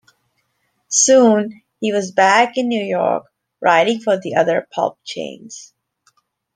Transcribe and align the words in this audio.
Soon, 0.87 1.61
he 1.79 1.93
was 1.93 2.11
back 2.11 2.57
in 2.57 2.67
New 2.69 2.83
York, 2.83 3.27
writing 3.59 3.99
for 3.99 4.17
the 4.19 4.33
other 4.33 4.67
pulp 4.71 4.97
chains. 5.03 5.75